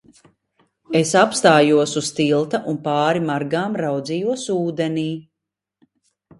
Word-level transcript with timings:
Es 0.99 1.11
apstājos 1.21 1.93
uz 2.01 2.09
tilta 2.21 2.61
un 2.73 2.81
pāri 2.89 3.23
margām 3.29 3.79
raudzījos 3.85 4.49
ūdenī. 4.59 5.09